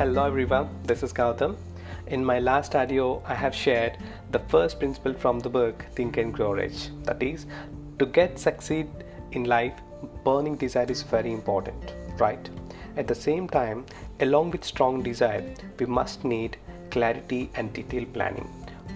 [0.00, 1.56] Hello everyone, this is Gautam.
[2.06, 3.98] In my last audio, I have shared
[4.30, 6.88] the first principle from the book Think and Grow Rich.
[7.02, 7.44] That is,
[7.98, 8.88] to get succeed
[9.32, 9.74] in life,
[10.24, 12.48] burning desire is very important, right?
[12.96, 13.84] At the same time,
[14.20, 15.44] along with strong desire,
[15.78, 16.56] we must need
[16.90, 18.48] clarity and detailed planning.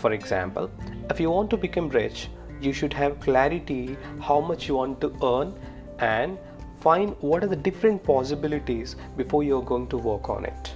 [0.00, 0.70] For example,
[1.10, 5.14] if you want to become rich, you should have clarity how much you want to
[5.22, 5.52] earn
[5.98, 6.38] and
[6.80, 10.75] find what are the different possibilities before you're going to work on it.